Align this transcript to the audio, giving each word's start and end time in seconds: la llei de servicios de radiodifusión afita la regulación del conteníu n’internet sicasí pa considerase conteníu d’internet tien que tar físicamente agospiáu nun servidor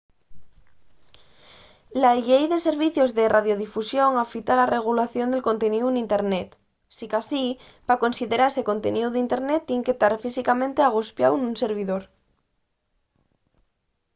la 2.03 2.13
llei 2.27 2.43
de 2.53 2.57
servicios 2.65 3.11
de 3.17 3.25
radiodifusión 3.35 4.11
afita 4.23 4.53
la 4.59 4.71
regulación 4.77 5.27
del 5.31 5.45
conteníu 5.49 5.87
n’internet 5.91 6.49
sicasí 6.97 7.43
pa 7.87 8.01
considerase 8.03 8.67
conteníu 8.71 9.07
d’internet 9.11 9.61
tien 9.69 9.81
que 9.85 9.97
tar 10.01 10.13
físicamente 10.23 10.79
agospiáu 10.83 11.33
nun 11.37 11.55
servidor 11.63 12.03